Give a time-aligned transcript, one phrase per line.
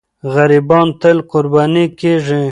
[0.33, 2.39] غریبان تل قرباني کېږي.